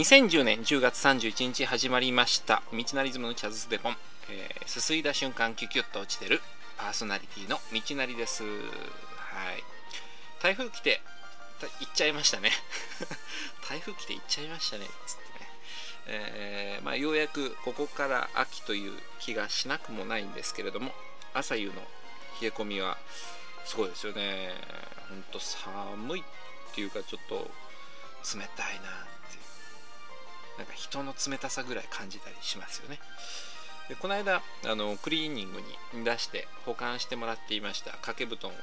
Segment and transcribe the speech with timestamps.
[0.00, 2.62] 2010年10月31日始まりました。
[2.72, 3.96] 道なりズムのチャズスデポン、
[4.30, 6.40] えー、すすいだ瞬間キュキュッと落ちてる
[6.78, 8.42] パーソナリティの道なりです。
[8.42, 8.50] はい。
[10.42, 11.02] 台風来て
[11.80, 12.50] 行っちゃいましたね。
[13.68, 14.86] 台風来て行っちゃいましたね。
[15.06, 15.48] つってね、
[16.06, 20.94] えー、まあ、ようやくここから秋という気がしなくもないんですけれども
[21.34, 21.74] 朝夕の
[22.40, 22.96] 冷え込みは
[23.66, 24.54] すごいですよね。
[25.10, 26.24] ほんと寒いっ
[26.74, 27.50] ていうかちょっと
[28.34, 29.59] 冷たいなっていう。
[30.60, 32.98] なんか人の冷たさぐらい感じたりしますよね。
[33.88, 35.60] でこの間あのクリーニング
[35.96, 38.54] に出して保管してもらっていました掛け布団を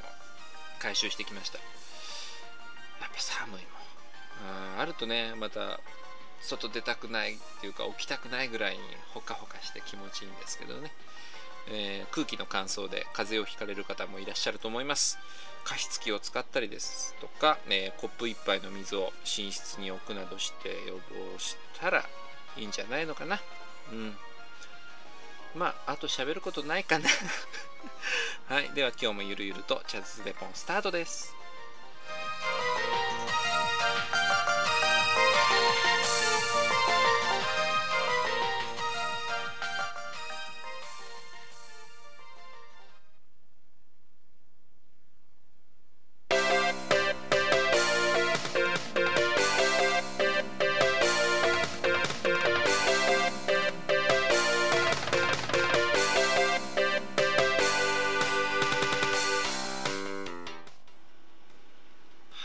[0.80, 1.58] 回収してきました。
[1.58, 1.64] や
[3.08, 3.62] っぱ寒いもん。
[4.78, 5.80] ああるとねまた
[6.40, 8.80] 外出たくないっていうか起きたくないぐらいに
[9.16, 10.92] ほかほかして気持ちいいんですけどね、
[11.70, 15.20] えー、空気の乾燥で風邪をひかれる方もいらっしゃると思います。
[15.64, 22.06] 加湿器を使ったりですとか、えー、コップ1杯の水を寝室に置くなどして予防したら
[22.56, 23.40] いいんじゃないのかな。
[23.92, 24.16] うん。
[25.56, 27.10] まああと喋ることないかな。
[28.48, 28.70] はい。
[28.72, 31.34] では今日もゆるゆるとチャズデポンスタートです。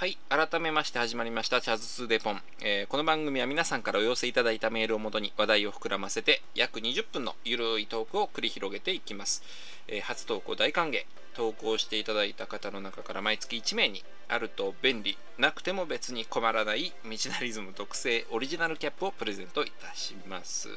[0.03, 9.45] はい改めまして始まりましたチャズスデポン、えー、この番組は皆さんからお寄せいただいたメールをもとに話題を膨らませて約20分のゆるいトークを繰り広げていきます、
[9.86, 11.05] えー、初投稿大歓迎。
[11.34, 20.69] 投稿していただいた方の中から毎月1名にあると便利なくても別に困らない道なリズム特製オリジナルキャップをプレゼントいたします。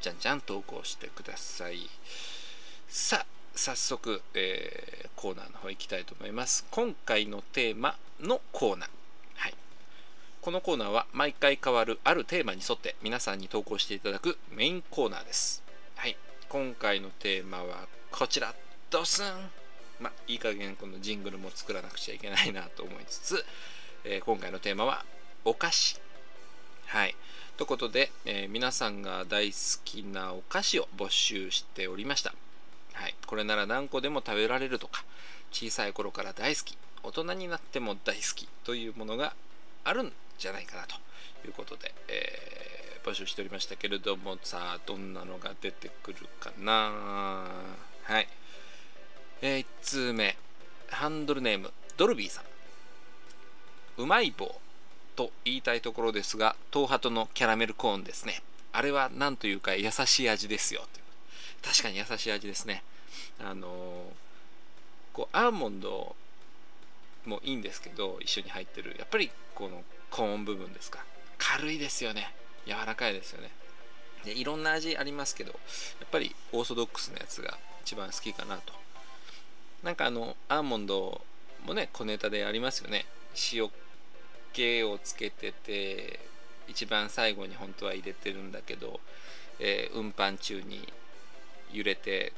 [0.00, 1.90] じゃんじゃん投稿してください。
[2.88, 6.66] さあ早速、えー、コーナーの方行きたいと思います。
[6.70, 8.88] 今回のテーマのコーナー。
[9.36, 9.54] はい。
[10.40, 15.62] このコーナーは毎回変わるあるテーマに沿って皆さんに投稿していただくメインコーナーです。
[15.94, 16.16] はい。
[16.48, 18.54] 今回のテーマはこちら。
[18.90, 19.26] ドスン。
[20.00, 23.44] まあいい加減このジングルも作らなくちゃいけないなと思いつつ、
[24.04, 25.04] えー、今回のテーマは
[25.44, 26.00] お菓子。
[26.86, 27.14] はい。
[27.56, 32.34] ということで、えー、皆さんが大好きなお菓子を募集しておりました。
[32.94, 35.04] はい、これなら何個でも食べられるとか
[35.52, 39.34] 小さい頃から大好き大人になっても大好きというものが
[39.84, 40.94] あるんじゃないかなと
[41.46, 46.72] いうことで、えー、募集しておりましたけれどもさあどんなのが出てくるかな。
[48.04, 48.28] はい。
[49.42, 50.36] えー、1通目。
[50.90, 52.44] ハンドルネームドルビーさん。
[54.02, 54.54] うまい棒
[55.14, 58.42] と言いたいところですが東ハトのキャラメルコーンですね。
[58.72, 61.03] あれは何というか優しい味ですよと
[61.64, 62.82] 確かに優しい味ですね。
[63.40, 64.12] あの
[65.12, 66.14] こうアーモンド
[67.24, 71.04] もいいんですけど一緒に入ってるやっぱりこのコーン部分ですか。
[71.38, 72.32] 軽いですよね。
[72.66, 73.50] 柔らかいですよね。
[74.24, 75.52] でいろんな味ありますけど
[76.00, 78.72] やっぱりオーソドックスなやつが一番好きかなと。
[79.82, 81.20] なんかあのアーモンド
[81.66, 83.06] もね小ネタでありますよね。
[83.52, 83.70] 塩
[84.52, 86.20] 気をつけてて
[86.68, 89.00] 一番最後に本当は入れてるんだけど、
[89.58, 90.88] えー、運搬中に
[91.74, 92.32] 揺れて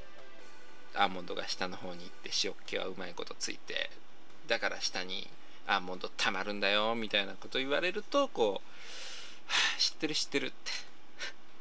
[0.94, 3.90] アーモンドが下の方に行って塩っ気はうまいことついて
[4.48, 5.28] だから下に
[5.66, 10.50] アーモンドたまるんだよみたいなこと言われるとこう、知ってる知ってるっ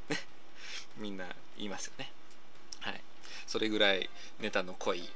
[0.09, 0.15] て
[0.97, 1.25] みんな
[1.57, 2.11] 言いますよね。
[2.81, 3.01] はい。
[3.47, 4.09] それぐらい
[4.39, 5.09] ネタの濃い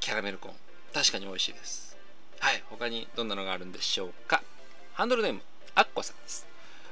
[0.00, 0.56] キャラメルコーン。
[0.92, 1.96] 確かに美味しいです。
[2.40, 2.62] はい。
[2.68, 4.42] 他にどんなのがあるんでしょうか。
[4.94, 5.42] ハンドルネーム
[5.74, 6.46] アッコさんです。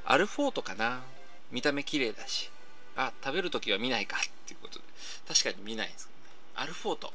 [0.05, 1.03] アルフォートかな。
[1.51, 2.49] 見た目綺麗だし。
[2.95, 4.17] あ食べるときは見ないか。
[4.17, 4.85] っていうことで。
[5.27, 6.11] 確かに見ないですね。
[6.55, 7.13] アルフォート。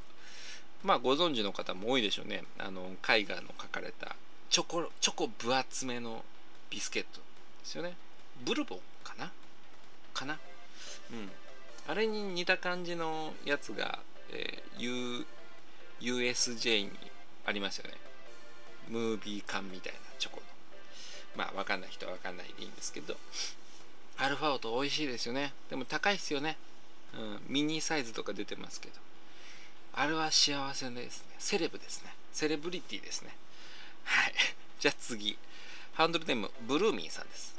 [0.82, 2.44] まあご存知の方も多いでしょうね。
[2.58, 4.16] あの絵画の描かれた
[4.50, 6.24] チョコチョコ分厚めの
[6.70, 7.24] ビスケットで
[7.64, 7.94] すよね。
[8.44, 9.30] ブルボンかな？
[10.12, 10.38] かな？
[11.10, 11.30] うん。
[11.88, 13.98] あれに似た感じのやつが、
[14.30, 15.26] えー、U
[16.00, 16.90] USJ に
[17.46, 17.96] ありますよね。
[18.88, 20.42] ムービー感みたいなチョコの。
[21.36, 23.16] まあ分かんない人は分かんないでいいんですけど。
[24.18, 25.52] アルファオト美味しいですよね。
[25.70, 26.56] でも高いですよね、
[27.14, 28.94] うん、ミニサイズとか出てますけど
[29.94, 31.26] あれは幸せですね。
[31.38, 32.14] セレブですね。
[32.32, 33.36] セレブリティですね。
[34.04, 34.34] はい。
[34.80, 35.36] じゃあ次。
[35.92, 37.54] ハンドルネームブルーミーさんです。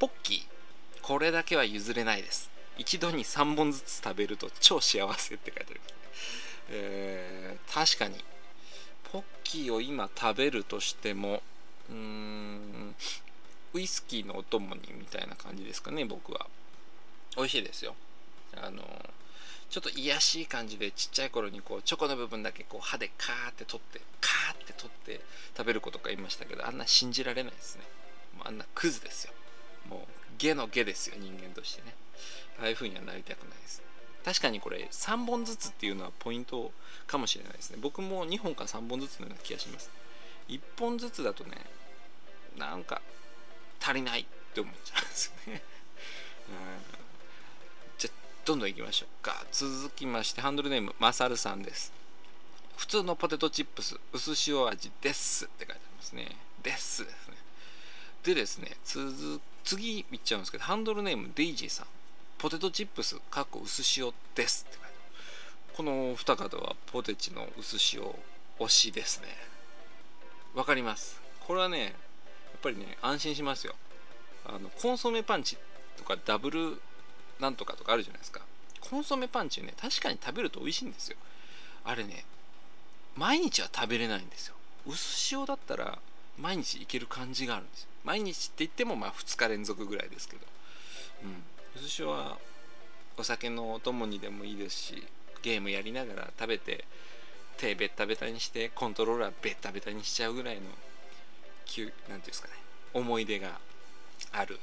[0.00, 2.50] ポッキーこれだけは譲れないです。
[2.78, 5.80] 一度に3本ずつ食べると超幸せって書いてある。
[6.70, 8.24] えー、確かに。
[9.12, 11.42] ポッキーを今食べるとしても
[11.90, 12.96] うーん
[13.74, 16.46] ウイスキーのお供にみたいな感じですかね僕は。
[17.36, 17.94] 美味しいですよ。
[18.56, 18.82] あの
[19.70, 25.20] ちょっと癒やしい感じでちっちゃい頃にこうチョコの部分だけこう歯でカーって取ってカーって取って
[25.56, 27.82] 食べる子とかいましたけどあんな信じられないですね。
[28.36, 29.32] もうあんなクズですよ。
[29.88, 30.08] もう
[30.38, 31.94] ゲのゲですよ人間としてね。
[32.60, 33.82] ああいう風にはなりたくないです。
[34.24, 36.70] 確かにこれ3本ずつっていうのはポイント
[37.06, 37.78] かもしれないですね。
[37.80, 39.90] 僕も2本か3本ずつのような気がします。
[40.48, 41.56] 1本ずつだとね
[42.58, 43.00] なんか
[43.80, 45.62] 足りないって思っちゃうんですよね、
[46.48, 47.01] うん。
[48.44, 49.24] どんどんいきましょう。
[49.24, 51.92] か続きましてハンドルネームマサルさんです。
[52.76, 56.36] 普通のポテトチップス薄塩味ですって書いてありますね。
[56.60, 57.36] ですですね。
[58.24, 61.86] でですね続次いっちゃうんですけどハンドルネームデイジーさん。
[62.38, 64.92] ポテトチップスかっこ薄塩ですって書いて
[65.76, 68.02] この二方はポテチの薄塩
[68.58, 69.28] 推しですね。
[70.56, 71.20] わかります。
[71.46, 71.92] これはねやっ
[72.60, 73.76] ぱりね安心しますよ。
[74.44, 75.56] あのコンソメパンチ
[75.96, 76.80] とかダブル
[77.40, 78.40] なんとかとかあるじゃないですか。
[78.80, 81.16] コンソメパンチね確かに食べると美味しいんですよ。
[81.84, 82.24] あれね
[83.16, 84.54] 毎日は食べれないんですよ。
[84.86, 85.98] 薄塩だったら
[86.38, 87.88] 毎日いける感じがあるんですよ。
[88.04, 90.46] 毎日って言ってもまあ2日連続ぐらいですけど。
[91.24, 91.42] うん。
[91.84, 92.38] 薄塩は
[93.16, 95.06] お酒のお供にでもいいですし
[95.42, 96.84] ゲームやりながら食べて
[97.58, 100.70] 手ベッタベタにしてコントローラーベッタベタにしちゃうぐらいの何
[101.76, 102.54] ていうんですかね
[102.94, 103.58] 思い出が
[104.32, 104.58] ある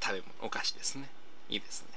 [0.00, 1.08] 食べ物お菓子ですね。
[1.48, 1.93] いいですね。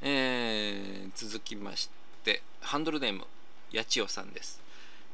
[0.00, 1.90] えー、続きまし
[2.24, 3.26] てハンドルネーム
[3.74, 4.60] 八千代さんです。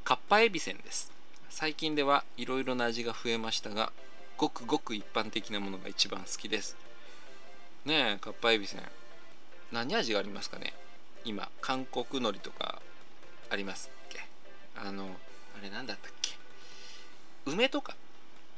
[0.04, 1.10] かっぱえびせんです。
[1.48, 3.92] 最近ではいろいろな味が増えましたが
[4.36, 6.76] ごくごく一般的なものが一番好きです。
[7.86, 8.82] ねえかっぱえびせん。
[9.72, 10.74] 何味がありますかね？
[11.24, 12.82] 今韓国海苔とか
[13.48, 14.20] ありますっけ？
[14.76, 15.04] あの
[15.58, 16.32] あれ何だったっけ？
[17.46, 17.96] 梅とか。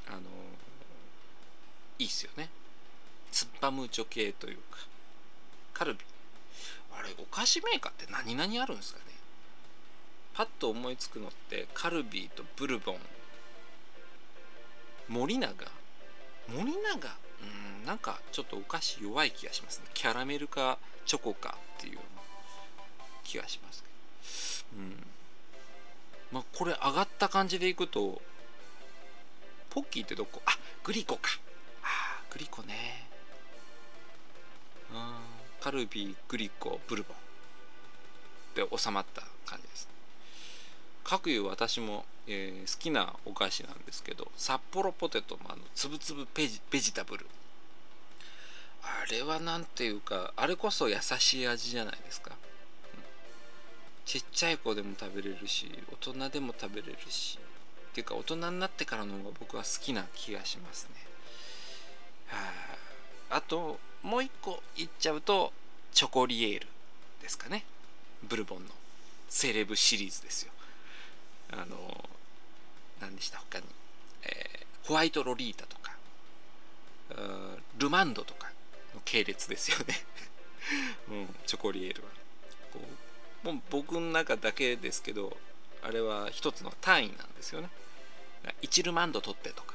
[0.09, 0.21] あの
[1.99, 2.49] いいっすよね。
[3.31, 4.79] スッパムーチョ系というか。
[5.73, 6.01] カルビ。
[6.99, 9.05] あれお菓子メーカーって何々あるんですかね？
[10.35, 12.99] パッと思いつくのってカルビーとブルボン。
[15.09, 15.55] 森永？
[16.49, 16.79] 森永？
[17.79, 19.85] うんなんかちょっとお菓子弱い気がしますね。
[19.95, 21.99] キャラメルかチョコかっていう
[23.25, 23.89] 気がしますけ
[24.77, 24.83] ど。
[24.83, 25.07] うん。
[26.33, 28.21] まあこれ上がった感じでいくと
[29.71, 30.43] ポッキーってどこ？
[30.47, 31.31] あグリコか。
[31.83, 33.07] あグリコね。
[34.93, 35.36] うん。
[35.67, 39.89] カルビーグリコブルボンで収まった感じです。
[41.03, 47.27] かくいう私も、えー、好きなお菓子なんですけど札幌ポテトのあのつぶつぶベジタブル。
[48.81, 52.31] あれは何ていうかあれこそ優しい味じゃないですか、
[52.95, 53.03] うん、
[54.05, 57.41] ちっちゃい子でも食べれるし大人でも食べれるし。
[57.91, 60.91] っていうか大人になってからの方が僕は好きな気がしますね。
[62.29, 62.66] はあ
[63.31, 65.53] あともう一個言っちゃうと
[65.93, 66.67] チョコリエール
[67.23, 67.65] ですかね。
[68.23, 68.71] ブルボンの
[69.29, 70.53] セレブシリーズですよ。
[71.53, 72.09] あの
[73.01, 73.39] 何でした？
[73.39, 73.65] 他に、
[74.23, 75.87] えー、ホワイトロリータとか。
[77.79, 78.51] ルマンドとか
[78.95, 79.95] の系列ですよね。
[81.09, 82.09] うん、チョコリエールは。
[82.73, 82.81] こ
[83.45, 85.37] うもう僕の中だけですけど
[85.83, 87.71] あれは一つの単位なんですよね。
[88.63, 89.75] 1ルマンド取ってとか。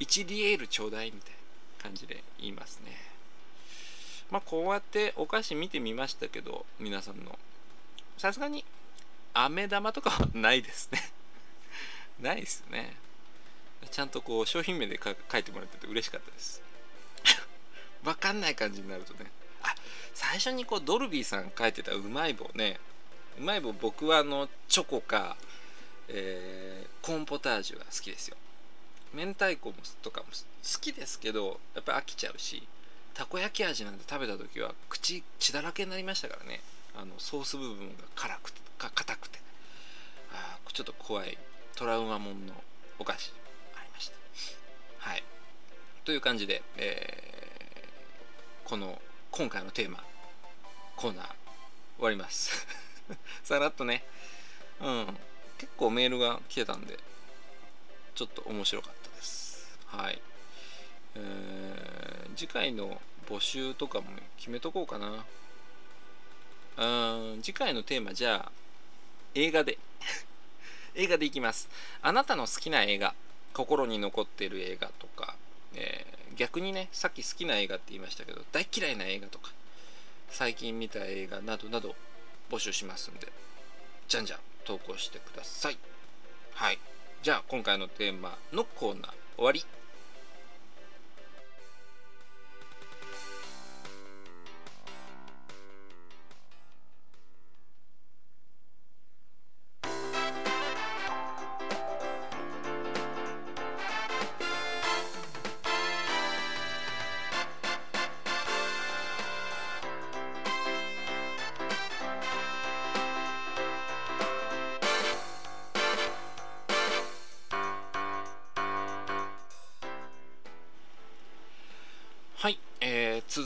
[0.00, 1.41] 1リエールちょうだいみたいな。
[1.82, 2.92] 感じで言いますね。
[4.30, 7.38] まあこうやってお菓子見てみましたけど皆さんの。
[8.18, 8.64] さすがに
[9.34, 11.00] 飴玉とかはないですね。
[12.20, 12.96] ないですね。
[13.90, 16.62] ちゃんとこう商品名で書いてもらってて嬉しかったです。
[18.04, 19.30] わかんない感じになるとね。
[19.62, 19.74] あ
[20.14, 22.78] 最初にこうドルビーさん書いてたうまい棒ね。
[23.38, 25.36] うまい棒僕はあのチョコか、
[26.08, 28.36] えー、コーンポタージュが好きですよ。
[29.14, 32.66] 明太子もとかも好きですけどやっぱり飽きちゃうし
[33.14, 36.60] たこ焼き味なんて食べた時は口血だらけになりましたからね。
[36.94, 39.38] あのソース部分が辛くてか硬くて。
[40.32, 41.36] あちょっと怖い
[41.76, 42.54] トラウマもんの
[42.98, 43.32] お菓子
[43.74, 44.14] ありました。
[44.98, 45.22] はい。
[46.04, 49.00] という感じで、えー、この
[49.30, 50.02] 今回のテーマ
[50.96, 52.66] コーナー終わります。
[53.44, 54.04] さらっとね。
[54.80, 55.18] うん。
[55.58, 56.98] 結構メールが来てたんで
[58.14, 59.01] ちょっと面白かった。
[59.92, 60.20] はい。
[61.14, 64.06] えー、次回の募集とかも
[64.38, 65.24] 決めとこうかな。
[66.74, 68.52] うん次回のテーマじゃあ
[69.34, 69.78] 映画で。
[70.94, 71.68] 映画でいきます。
[72.00, 73.14] あなたの好きな映画
[73.52, 75.36] 心に残っている映画とか、
[75.74, 79.52] えー、逆にねさっき好きな映画って言いましたけど大嫌いな映画とか
[80.30, 81.94] 最近見た映画などなど
[82.50, 83.30] 募集しますんで
[84.08, 85.78] じゃんじゃん投稿してください。
[86.54, 86.78] はい。
[87.22, 89.64] じゃあ今回のテーマのコーナー終わり。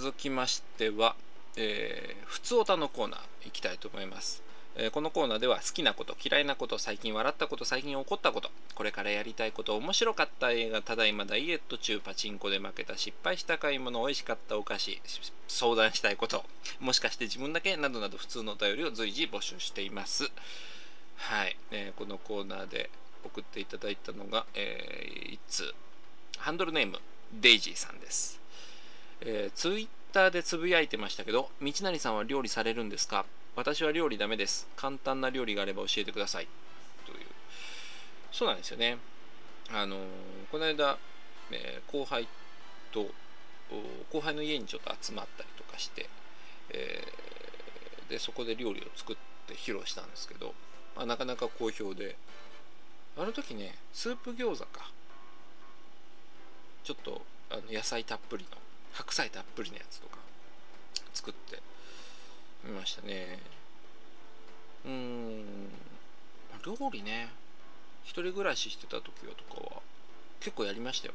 [0.06, 1.16] 続きましては、
[1.56, 4.40] えー、ふつおたのコーナー行きたいと思います。
[4.76, 15.02] えこのコーナーでは好きなこと嫌いなこと最近笑ったこと最近起こったことこれからやりたいこと面白かった映画ただいまダイエット中パチンコで負けた失敗した買い物美味しかったお菓子
[15.48, 16.44] 相談したいこと
[16.78, 20.30] もしかして自分だけなどなど普通のお便りを随時募集しています。
[21.16, 22.90] はい、えー、このコーナーで
[23.25, 25.75] 送っていただいたのが、えー、1通
[26.38, 27.00] ハンドルネーム
[27.32, 28.38] デイジーさんです、
[29.23, 33.25] えー、ツイッターでつぶやいてましたけど道成さんは料理されるんですか？
[33.54, 34.68] 私は料理ダメです。
[34.76, 36.49] 簡単な料理があれば教えてください。
[37.06, 37.18] という。
[38.30, 38.99] そうなんですよね。
[39.73, 39.96] あの
[40.52, 40.99] この間、
[41.50, 42.28] えー、後輩
[42.92, 43.06] と、
[44.12, 46.08] 後輩の家にちょっと集まったりとかして、
[46.70, 50.54] えー、で、そこで料理を作って披露したんですけど、
[50.94, 52.16] まあ、なかなか好評で、
[53.16, 54.90] あの時ね、スープ餃子か。
[56.85, 58.58] ちょっとあの野菜たっぷりの、
[58.96, 60.18] 白菜たっぷりのやつとか
[61.14, 61.60] 作って
[62.64, 63.38] 見ましたね。
[64.84, 65.44] うん。
[66.64, 67.28] 料理ね。
[68.04, 69.82] 一人暮らししてた時はとかは
[70.40, 71.14] 結構やりましたよ。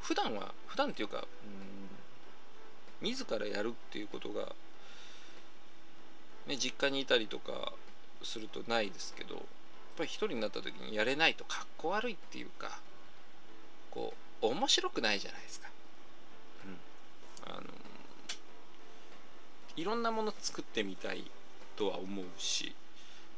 [0.00, 1.20] 普段は普段っていうかう
[3.06, 3.08] ん。
[3.08, 4.52] 自らやるっていうことが
[6.46, 7.72] ね実家にいたりとか
[8.22, 9.44] するとないですけどやっ
[9.96, 12.78] ぱり一人になった時にやれないとかっこ悪いっていうか
[13.90, 14.12] こ
[14.42, 15.68] う面白くないじゃないですか、
[17.50, 17.62] あの
[19.76, 21.30] いろんなもの作ってみたい
[21.76, 22.74] とは思うし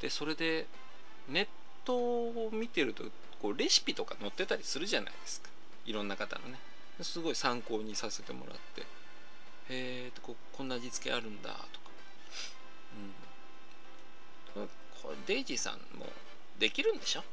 [0.00, 0.66] でそれで
[1.28, 1.47] ネッ
[1.85, 3.04] トを見てると
[3.40, 5.49] こうレシピとか載ってたりするじゃないですか。
[5.85, 6.59] いろんな方のね。
[7.00, 8.83] すごい参考にさせてもらって。
[8.83, 8.85] へ
[9.71, 11.66] えここんな味付けあるんだとか。
[14.57, 14.69] うん。
[15.02, 16.07] これデイジーさんも
[16.59, 17.25] できるんでしょ？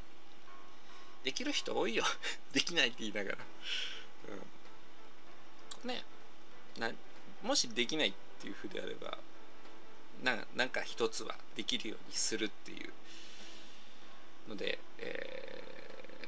[1.23, 2.03] できる人多いよ。
[2.53, 3.37] できないって言いながら、
[5.83, 6.03] うん、ね。
[6.77, 6.91] な
[7.43, 9.17] もしできないっていうふうであれば
[10.23, 12.89] ななんか一つはできるようにするっていう
[14.49, 15.63] ので、え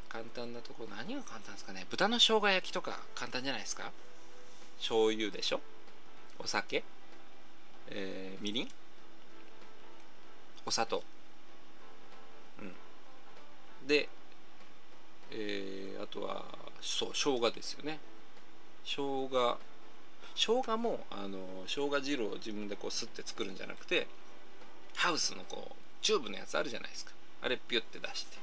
[0.08, 1.86] ー、簡単なところ何が簡単ですかね。
[1.90, 3.92] 豚の生姜焼きとか簡単じゃないですか。
[4.78, 5.60] 醤油でしょ。
[6.40, 6.84] お酒、
[7.90, 8.70] えー、みりん。
[10.66, 11.04] お砂糖。
[12.62, 13.88] うん。
[13.88, 14.08] で、
[15.32, 16.46] えー、あとは
[16.82, 18.00] そう生姜ですよね。
[18.86, 19.58] 生姜
[20.36, 24.08] 生姜もあの生姜汁を自分でこうすって作るんじゃなくて
[24.96, 27.12] ハウスのこうチューブのやつあるじゃないですか。
[27.44, 28.38] あれピュッて出して。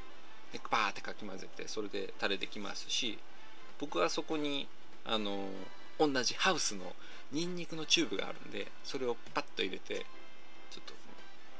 [0.52, 3.18] でバーってかき混ぜてそれでタレできますし
[3.78, 4.66] 僕はそこに
[5.04, 5.48] あの
[5.98, 6.94] 同じハウスの
[7.32, 10.06] ニンニクのチューブがあるんでそれをパッと入れて
[10.70, 10.94] ちょっと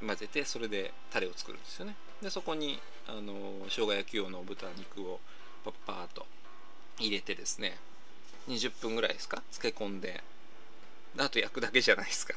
[0.06, 1.96] 混ぜてそれでタレを作るんですよね。
[2.22, 5.20] でそこにあの生姜焼き用の豚肉を
[5.64, 6.26] パッパーと
[6.98, 7.76] 入れてですね
[8.48, 9.42] 20分ぐらいですか？
[9.50, 10.22] 漬け込んで
[11.18, 12.34] あと焼くだけじゃないですか。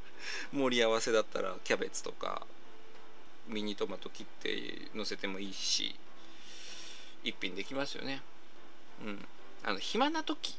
[0.52, 2.46] 盛り合わせだったらキャベツとか
[3.46, 5.94] ミニトマト切って乗せてもいいし
[7.24, 8.22] 一品できますよね。
[9.04, 9.28] うん。
[9.62, 10.56] あの暇な時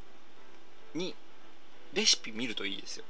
[0.93, 1.15] に
[1.93, 3.05] レシピ見るといいですよ。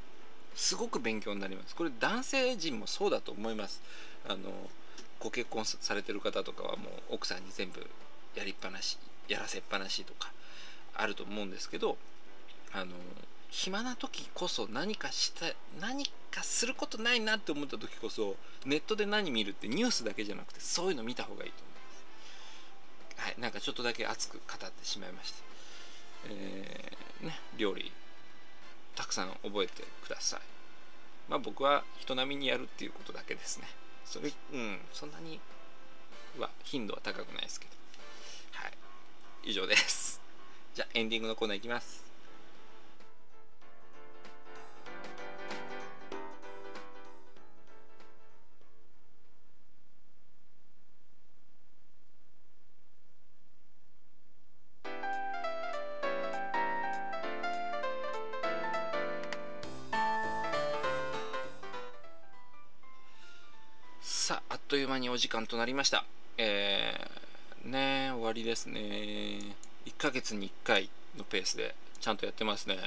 [0.56, 1.76] すごく勉強になります。
[1.76, 3.82] これ男性陣もそうだと思います。
[4.28, 4.70] あの
[5.20, 7.86] ご結婚されてる方とかはもう奥さんに全部
[8.36, 10.32] やりっぱなしやらせっぱなしとか。
[10.96, 11.98] あると思うんですけど
[12.74, 12.92] あの
[13.50, 15.46] 暇な時こそ何かした
[15.80, 23.22] 何かすることないなって思った時こそネットで何見るってニュースだけじゃなくてそういうの見た方がいいと思います。
[23.24, 25.38] はいなんかちょっとだけ熱く語ってしまいました。
[26.30, 27.92] えー、ね料理
[28.96, 30.40] たくさん覚えてください。
[31.28, 33.68] まあ僕は人並みにやるっていうことだけですね。
[34.06, 35.42] それうんそんなに
[36.40, 37.72] は頻度は高くないですけど。
[38.54, 38.72] はい
[39.44, 40.21] 以上です。
[40.74, 42.02] じゃエンディングのコーナーいきます。
[64.02, 66.06] さああっという間にお時間となりました。
[66.38, 69.40] えー、ね終わりですね
[69.86, 72.78] 1ヶ月に1回のペースでちゃんとやってますね。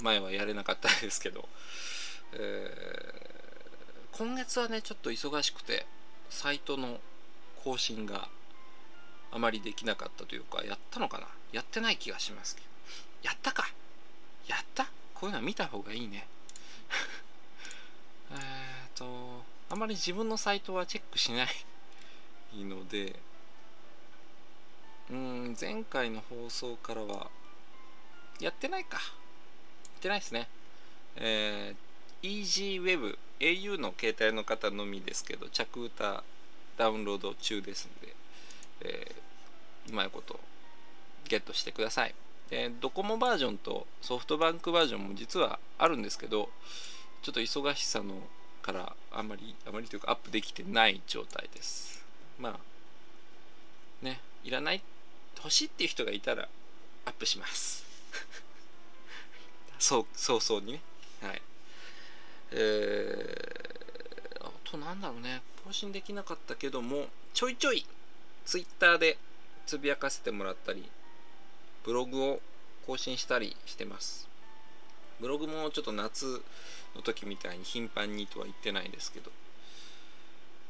[0.00, 1.48] 前はやれなかったですけど、
[2.32, 5.86] えー、今月はねちょっと忙しくて
[6.28, 6.98] サイトの
[7.62, 8.28] 更新が
[9.30, 11.26] あまりできなかったというかやったのかな？
[11.52, 12.66] やってない気がしますけど。
[13.22, 13.70] やったか。
[14.48, 14.84] やった？
[15.14, 16.26] こういうのは見た方がいいね。
[18.32, 18.38] えっ
[18.94, 21.48] とあまり自分のサイトはチェックしない
[22.64, 23.18] ので
[25.12, 27.30] うん前回の放送からは
[28.40, 29.02] やってないかや
[29.98, 30.48] ってないですね。
[31.16, 32.42] えー、
[32.82, 36.24] EasyWeb、au の携帯の方のみですけど、着歌
[36.78, 38.16] ダウンロード中ですんで、
[38.80, 40.40] えー、うまいこと
[41.28, 42.14] ゲットしてください。
[42.48, 46.48] で、ドコモバージョンとソフトバンクバージョンも実はあるんですけど、
[47.20, 48.14] ちょっと忙しさの
[48.62, 52.02] からあまり、あまりというかアップできてない状態です。
[52.38, 54.82] まあ、ね、いらない、
[55.42, 56.48] 欲しいっていう人がいたら
[57.04, 57.84] アップします。
[59.78, 60.82] そう、早々にね。
[61.20, 61.42] はい。
[62.52, 67.84] えー、あとなんだろうね、更新できなかったけども、ちょいちょい、
[68.44, 69.18] ツイッターで
[69.66, 70.88] つぶやかせてもらったり、
[71.82, 72.40] ブログを
[72.86, 74.28] 更新したりしてます。
[75.20, 76.42] ブログもちょっと夏
[76.94, 79.30] の時みたいに頻繁にとは言ってないですけど、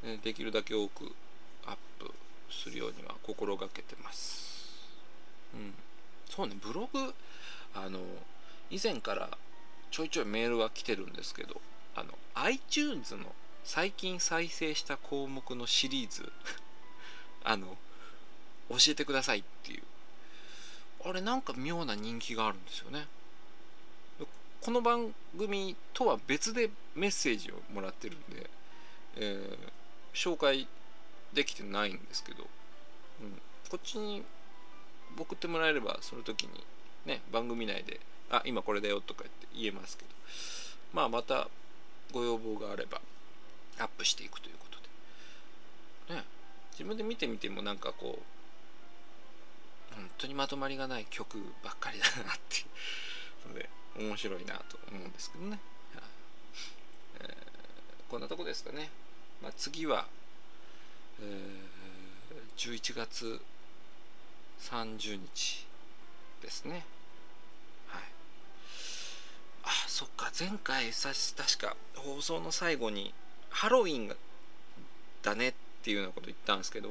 [0.03, 1.15] ね、できるだけ多く
[1.67, 2.13] アップ
[2.51, 4.42] するようには心がけてます。
[5.55, 5.75] うん。
[6.29, 7.15] そうね、ブログ、
[7.75, 8.01] あの、
[8.71, 9.37] 以前から
[9.91, 11.61] ちょいちょいメールは来てるんですけど、
[11.95, 16.33] あの、iTunes の最近再生した項目のシリーズ
[17.45, 17.77] あの、
[18.71, 19.83] 教えてくださいっていう。
[21.05, 23.07] あれなんか妙な人気があるんですよね。
[24.63, 28.49] この番組とは別でメッセージをもらってるんで、
[29.17, 30.69] えー、紹介
[31.33, 32.47] できてないんですけど、
[33.21, 33.33] うん、
[33.69, 34.23] こっちに
[35.19, 36.65] 送ってもらえればその時に
[37.07, 40.11] ね番組内で「あ今これだよ」とか言って言えますけど
[40.93, 41.49] まあまた
[42.13, 43.01] ご要望があれば
[43.79, 44.79] アップしていくということ
[46.15, 46.15] で。
[46.17, 46.25] ね
[46.73, 52.65] 自分で見てみてもなんかこう本当にまとまりがない曲ばっかりだなってい
[53.47, 55.59] うので面白いなと思うんですけどね、
[57.21, 57.31] えー、
[58.11, 58.91] こんなとこですかね、
[59.43, 60.07] まあ、次は、
[61.21, 63.41] えー、11月
[64.63, 65.67] 30日
[66.41, 66.85] ですね
[67.89, 68.03] はい
[69.65, 73.13] あそっか前回さ確か放送の最後に
[73.51, 74.15] ハロウィン
[75.23, 76.91] だねっていうようなこと言ったんですけど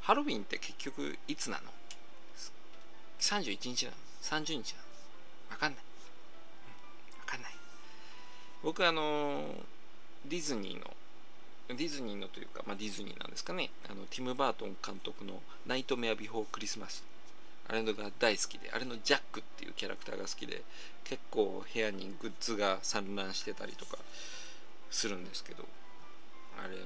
[0.00, 1.62] ハロウィンって結局いつなの
[3.20, 4.84] ?31 日なの ?30 日なの？
[5.50, 5.84] わかんない。
[7.20, 7.52] わかんない。
[8.62, 9.44] 僕あの
[10.26, 10.94] ディズニーの
[11.68, 13.70] ディズニーのというか、まあ、ディズニーなんですかね。
[13.90, 17.04] あのティム・バートン監督の「ナイトメア・ビフォー・クリスマス」
[17.66, 20.62] あれのが大好きであれのジャックっていうキャラクターが好きで
[21.04, 23.96] 結構部屋にグッズが散乱してたりとか
[24.90, 25.64] するんですけど
[26.58, 26.78] あれもう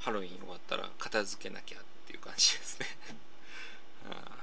[0.00, 2.86] ハロウィン終わったら片付けなきゃっていう感じですね。
[4.10, 4.38] あ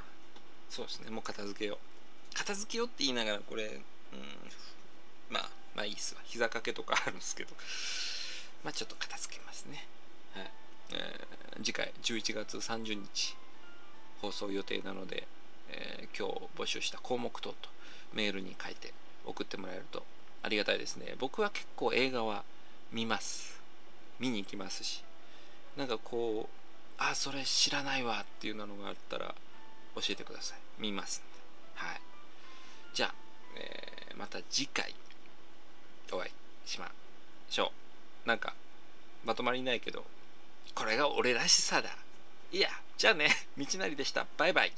[0.70, 1.10] そうですね。
[1.10, 2.36] もう片付けよう。
[2.36, 3.82] 片付けようって言いながらこれ、うん、
[5.30, 6.22] まあまあいいっすわ。
[6.26, 7.54] 膝掛けとかあるんですけど。
[8.66, 9.86] まあちょっと片付けますね。
[10.34, 10.52] はい。
[10.94, 13.36] えー、次回11月30日
[14.22, 15.28] 放送予定なので、
[15.70, 17.70] えー、今日募集した項目等と
[18.14, 18.92] メールに書いて
[19.24, 20.04] 送ってもらえると
[20.42, 21.14] ありがたいですね。
[21.20, 22.44] 僕は結構映画は
[22.92, 23.62] 見ます。
[24.20, 25.04] 見に行きますし。
[25.78, 26.56] なんかこう、
[26.98, 29.36] あ、それ知らないわっていうのがあったら
[29.96, 30.58] 教えてください。
[30.80, 31.22] 見ます
[31.76, 32.02] はい。
[32.96, 33.14] じゃあ、
[33.58, 34.96] えー、また次回
[36.12, 36.32] お会い
[36.66, 36.90] しま
[37.48, 37.85] しょう。
[38.26, 38.54] なんか
[39.24, 40.04] まとまりないけど
[40.74, 41.90] これが俺らしさだ。
[42.52, 44.26] いやじゃあね道なりでした。
[44.38, 44.74] バイバイ。